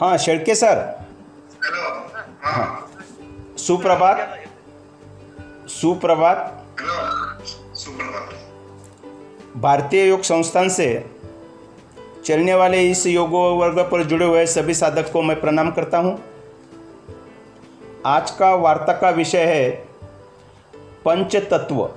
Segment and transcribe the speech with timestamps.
[0.00, 0.78] हाँ Shedke sir.
[1.64, 1.88] Hello
[2.42, 2.88] हा।
[3.56, 4.44] सुप्रभात।
[5.68, 6.62] सुप्रभात।
[9.56, 11.10] भारतीय योग संस्थान से
[12.26, 16.18] चलने वाले इस योग वर्ग पर जुड़े हुए सभी साधक को मैं प्रणाम करता हूँ।
[18.06, 19.70] आज का वार्ता का विषय है
[21.04, 21.88] पंच तत्व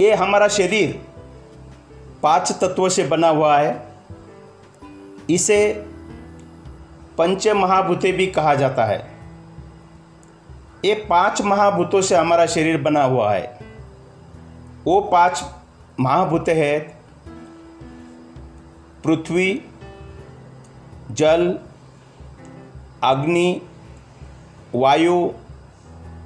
[0.00, 1.00] ये हमारा शरीर
[2.22, 3.93] पाँच तत्वों से बना हुआ है।
[5.30, 5.86] इसे
[7.18, 9.14] पंच महाभूते भी कहा जाता है।
[10.84, 13.58] ये पाँच महाभूतों से हमारा शरीर बना हुआ है।
[14.84, 15.44] वो पाँच
[16.00, 16.98] महाभूत हैं।
[19.04, 19.62] पृथ्वी,
[21.10, 21.58] जल,
[23.02, 23.62] अग्नि,
[24.74, 25.30] वायु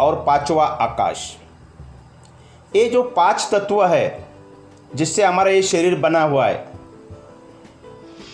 [0.01, 1.37] और पांचवा आकाश।
[2.77, 4.29] ये जो पाँच तत्व है,
[4.95, 6.78] जिससे हमारा ये शरीर बना हुआ है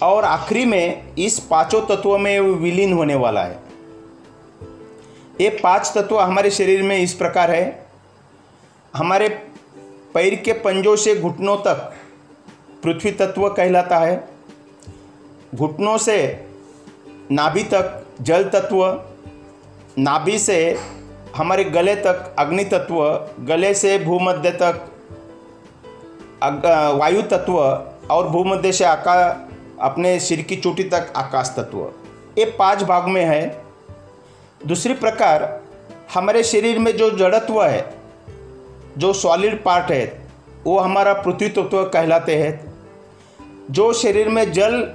[0.04, 3.58] और आखिरी में इस पाँचों तत्वों में विलीन होने वाला है।
[5.40, 7.86] ये पाँच तत्व हमारे शरीर में इस प्रकार है।
[8.94, 9.28] हमारे
[10.14, 11.92] पैर के पंजों से घुटनों तक
[12.82, 14.16] पृथ्वी तत्व कहलाता है।
[15.54, 16.46] घुटनों से
[17.30, 18.84] नाभि तक जल तत्व,
[19.98, 20.58] नाभि से
[21.36, 23.02] हमारे गले तक अग्नि तत्व,
[23.40, 24.90] गले से भूमध्य तक
[26.98, 27.58] वायु तत्व
[28.10, 29.16] और भूमध्य से आका
[29.84, 31.92] अपने सिर की चोटी तक आकाश तत्व।
[32.38, 33.64] ये पाँच भाग में है।
[34.66, 35.60] दूसरी प्रकार,
[36.14, 37.94] हमारे शरीर में जो जड़त्व है,
[38.98, 40.20] जो सॉलिड पार्ट है,
[40.64, 42.74] वो हमारा पृथ्वी तत्व कहलाते हैं।
[43.70, 44.94] जो शरीर में जल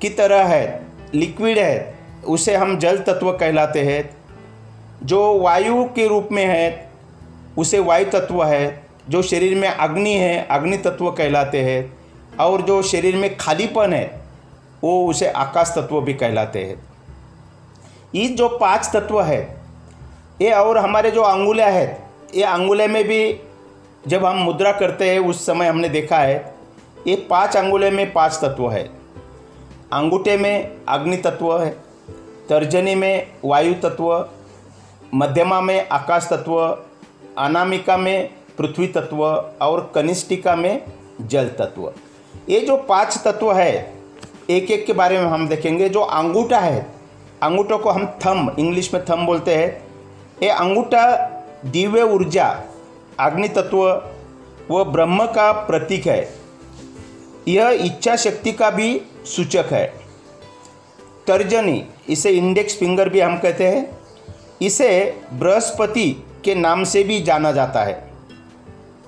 [0.00, 4.16] की तरह है लिक्विड है, उसे हम जल तत्व कहलाते हैं।
[5.02, 6.90] जो वायु के रूप में है,
[7.58, 12.03] उसे वायु तत्व है। जो शरीर में अग्नि है, अग्नि तत्व कहलाते हैं।
[12.40, 14.22] और जो शरीर में खालीपन है,
[14.84, 16.82] वो उसे आकाश तत्व भी कहलाते हैं।
[18.14, 19.62] ये जो पाँच तत्व है,
[20.42, 23.40] ये और हमारे जो अंगुलियाँ हैं, ये अंगुले में भी
[24.08, 26.54] जब हम मुद्रा करते हैं, उस समय हमने देखा है,
[27.06, 28.84] ये पाँच अंगुले में पाँच तत्व है।
[29.92, 31.70] अंगूठे में अग्नि तत्व है,
[32.48, 34.28] तर्जनी में वायु तत्व,
[35.14, 36.58] मध्यमा में आकाश तत्व,
[37.38, 39.24] अनामिका में पृथ्वी तत्व
[39.62, 40.82] और कनिष्ठिका में
[41.20, 41.92] जल तत्व।
[42.48, 43.94] ये जो पाँच तत्व है
[44.50, 46.86] एक एक के बारे में हम देखेंगे, जो अंगूठा है,
[47.42, 49.86] अंगूठों को हम थम इंग्लिश में थम बोलते हैं।
[50.42, 51.30] ये अंगूठा
[51.66, 52.62] दिव्य ऊर्जा,
[53.20, 54.02] अग्नि तत्व
[54.70, 56.34] व ब्रह्म का प्रतीक है।
[57.48, 59.94] यह इच्छा शक्ति का भी सूचक है।
[61.26, 63.98] तर्जनी, इसे इंडेक्स फिंगर भी हम कहते हैं।
[64.62, 68.10] इसे बृहस्पति के नाम से भी जाना जाता है।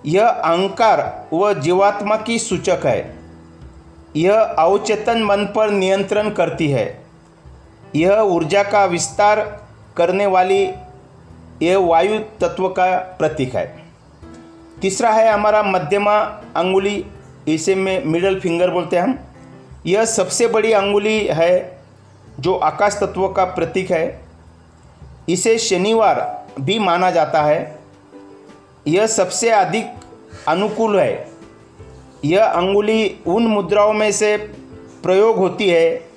[0.07, 3.16] यह अहंकार व जीवात्मा की सूचक है।
[4.17, 7.05] यह अवचेतन मन पर नियंत्रण करती है।
[7.95, 9.65] यह ऊर्जा का विस्तार
[9.97, 10.73] करने वाली
[11.63, 13.83] यह वायु तत्व का प्रतीक है।
[14.81, 16.17] तीसरा है हमारा मध्यमा
[16.57, 17.07] अंगुली,
[17.49, 19.19] इसे में मिडल फिंगर बोलते हैं हम।
[19.87, 21.79] यह सबसे बड़ी अंगुली है
[22.41, 24.21] जो आकाश तत्व का प्रतीक है।
[25.29, 27.79] इसे शनिवार भी माना जाता है।
[28.87, 29.87] यह सबसे अधिक
[30.49, 31.36] अनुकूल है।
[32.27, 34.37] यह अंगुली उन मुद्राओं में से
[35.03, 36.09] प्रयोग होती है,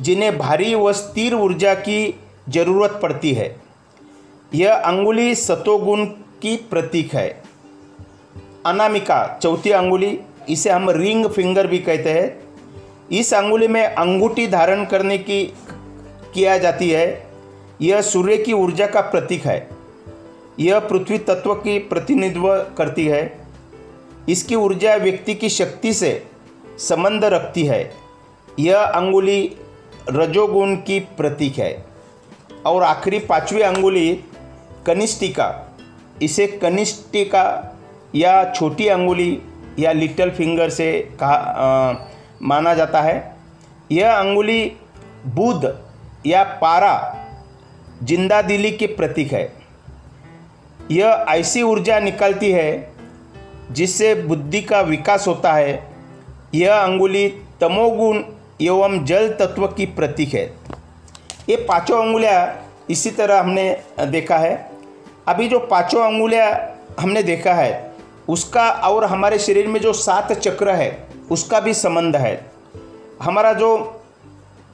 [0.00, 2.14] जिन्हें भारी व स्थिर ऊर्जा की
[2.48, 3.56] ज़रूरत पड़ती है।
[4.54, 6.04] यह अंगुली सतोगुण
[6.42, 7.42] की प्रतीक है।
[8.66, 12.40] अनामिका, चौथी अंगुली, इसे हम रिंग फिंगर भी कहते हैं।
[13.12, 15.54] इस अंगुली में अंगूठी धारण करने की
[16.34, 17.26] किया जाती है।
[17.82, 19.68] यह सूर्य की ऊर्जा का प्रतीक है।
[20.60, 23.45] यह पृथ्वी तत्व की प्रतिनिधित्व करती है।
[24.28, 26.10] इसकी ऊर्जा व्यक्ति की शक्ति से
[26.78, 27.82] संबंध रखती है।
[28.60, 29.56] यह अंगुली
[30.10, 31.84] रजोगुण की प्रतीक है।
[32.66, 34.12] और आखिरी पांचवी अंगुली
[34.86, 35.52] कनिष्ठिका।
[36.22, 37.44] इसे कनिष्ठिका
[38.14, 39.38] या छोटी अंगुली
[39.78, 40.90] या लिटल फिंगर से
[41.22, 42.08] कहा
[42.42, 43.36] माना जाता है।
[43.92, 44.72] यह अंगुली
[45.26, 45.64] बुध
[46.26, 46.94] या पारा
[48.02, 49.52] ज़िंदा दिली के प्रतीक है।
[50.90, 52.95] यह ऐसी ऊर्जा निकलती है
[53.72, 55.88] जिससे बुद्धि का विकास होता है,
[56.54, 57.28] यह अंगुली
[57.60, 58.22] तमोगुण
[58.62, 60.44] एवं जल तत्व की प्रतीक है।
[61.48, 64.70] ये पाँचों अंगुलियाँ इसी तरह हमने देखा है।
[65.28, 66.52] अभी जो पाँचों अंगुलियाँ
[67.00, 67.92] हमने देखा है,
[68.28, 72.50] उसका और हमारे शरीर में जो सात चक्र है, उसका भी संबंध है।
[73.22, 74.00] हमारा जो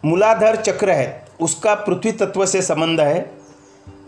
[0.04, 3.41] मूलाधार चक्र है, उसका पृथ्वी तत्व से संबंध है।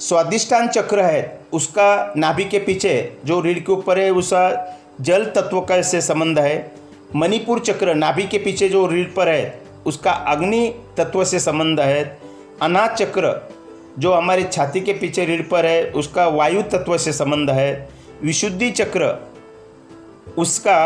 [0.01, 5.61] स्वादिष्टान चक्र है, उसका नाभि के पीछे, जो रीढ़ के ऊपर है, उसका जल तत्व
[5.61, 6.73] का से संबंध है।
[7.17, 12.19] मणिपुर चक्र, नाभि के पीछे जो रीढ़ पर है, उसका अग्नि तत्व से संबंध है।
[12.63, 13.49] अनाज चक्र,
[13.99, 17.89] जो हमारी छाती के पीछे रीढ़ पर है, उसका वायु तत्व से संबंध है।
[18.23, 19.29] विशुद्धि चक्र,
[20.39, 20.77] उसका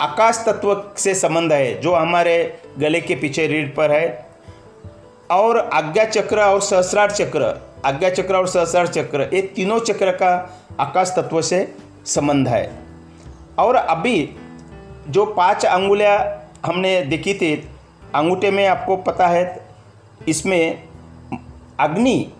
[0.00, 4.26] आकाश तत्व से संबंध है, जो हमारे गले के पीछे रीढ़ पर है।
[5.30, 10.30] और आज्ञा चक्र और सहस्रार चक्र आज्ञा चक्र और सहस्रार चक्र, ये तीनों चक्र का
[10.80, 11.66] आकाश तत्व से
[12.06, 12.70] संबंध है।
[13.58, 14.28] और अभी
[15.08, 16.18] जो पाँच अंगुलियाँ
[16.66, 17.54] हमने देखी थी,
[18.14, 19.44] अंगूठे में आपको पता है,
[20.28, 20.82] इसमें
[21.80, 22.32] अग्नि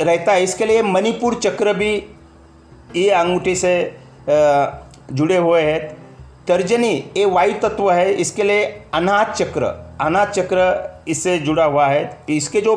[0.00, 1.94] रहता है। इसके लिए मणिपुर चक्र भी
[2.96, 3.74] ये अंगूठे से
[4.28, 5.80] जुड़े हुए हैं।
[6.48, 8.64] तर्जनी ये वायु तत्व है, इसके लिए
[8.94, 9.64] अनाथ चक्र
[10.00, 12.74] अनाथ चक्र इससे जुड़ा हुआ है। इसके जो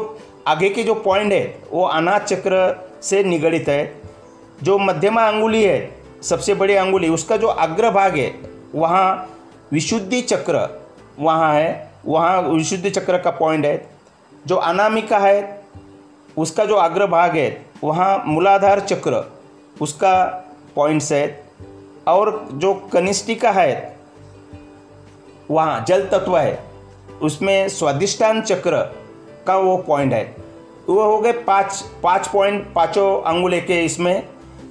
[0.47, 4.01] आगे के जो पॉइंट है, वो अनाथ चक्र से निगड़ित है।
[4.63, 8.39] जो मध्यमा अंगुली है, सबसे बड़ी अंगुली, उसका जो अग्र भाग है,
[8.75, 9.35] वहाँ
[9.71, 10.83] विशुद्धि चक्र
[11.19, 13.87] वहाँ है। वहाँ विशुद्धि चक्र का पॉइंट है।
[14.47, 15.63] जो अनामिका है,
[16.37, 19.33] उसका जो अग्र भाग है, वहाँ मूलाधार चक्र,
[19.81, 20.43] उसका
[20.75, 21.43] पॉइंट्स है।
[22.07, 23.97] और जो कनिष्ठिका है,
[25.51, 26.63] वहाँ जल तत्व है।
[27.21, 29.02] उसमें स्वादिष्टान चक्र
[29.47, 30.23] का वो पॉइंट है।
[30.89, 34.23] वो हो गए पाँच पाँच पॉइंट पाँचों अंगुले के इसमें।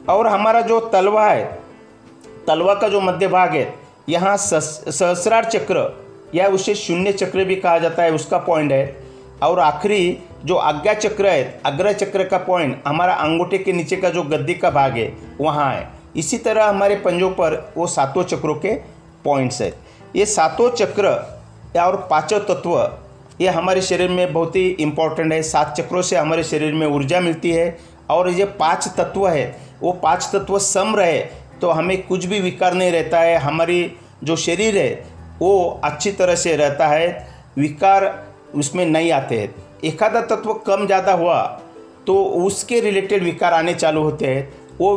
[0.08, 1.44] और हमारा जो तलवा है,
[2.46, 3.74] तलवा का जो मध्य भाग है,
[4.08, 5.84] यहाँ सहस्रार चक्र,
[6.34, 8.96] या उसे शून्य चक्र भी कहा जाता है, उसका पॉइंट है।
[9.42, 14.10] और आखिरी जो आज्ञा चक्र है अग्र चक्र का पॉइंट हमारा अंगूठे के नीचे का
[14.10, 18.54] जो गद्दी का भाग है, वहाँ है। इसी तरह हमारे पंजों पर वो सातों चक्रों
[18.54, 18.74] के
[19.24, 19.72] पॉइंट्स है।
[20.16, 21.08] ये सातों चक्र
[21.80, 22.76] और पाँचों तत्व
[23.42, 27.20] ये हमारे शरीर में बहुत ही इम्पोर्टेंट है। सात चक्रों से हमारे शरीर में ऊर्जा
[27.20, 27.76] मिलती है
[28.10, 29.44] और ये पाँच तत्व है।
[29.80, 31.18] वो पाँच तत्व सम रहे
[31.60, 33.80] तो हमें कुछ भी विकार नहीं रहता है। हमारी
[34.24, 34.90] जो शरीर है,
[35.40, 37.08] वो अच्छी तरह से रहता है।
[37.58, 38.06] विकार
[38.54, 39.54] उसमें नहीं आते हैं।
[39.84, 41.40] एखादा तत्व कम ज़्यादा हुआ
[42.06, 44.48] तो उसके रिलेटेड विकार आने चालू होते हैं।
[44.78, 44.96] वो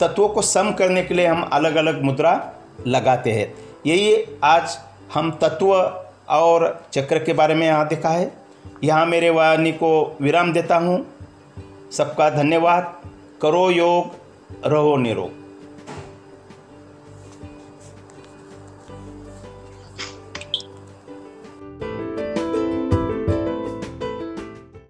[0.00, 2.32] तत्वों को सम करने के लिए हम अलग अलग मुद्रा
[2.86, 3.52] लगाते हैं।
[3.86, 4.76] यही आज
[5.14, 5.72] हम तत्व
[6.28, 8.32] और चक्र के बारे में यहाँ देखा है।
[8.84, 11.06] यहाँ मेरे वाणी को विराम देता हूँ।
[11.92, 13.02] सबका धन्यवाद।
[13.42, 14.10] करो योग,
[14.66, 15.45] रहो निरोग।